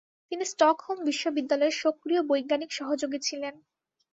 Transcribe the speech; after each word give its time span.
তিনি 0.31 0.43
স্টকহোম 0.45 0.97
বিশ্ববিদ্যালয়ের 1.05 1.79
সক্রিয় 1.83 2.21
বৈজ্ঞানিক 2.23 2.69
সহযোগী 2.71 3.19
ছিলেন। 3.27 3.53